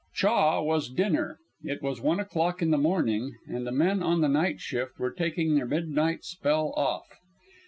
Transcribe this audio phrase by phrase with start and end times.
[0.15, 1.37] "Chaw" was dinner.
[1.61, 5.11] It was one o'clock in the morning, and the men on the night shift were
[5.11, 7.05] taking their midnight spell off.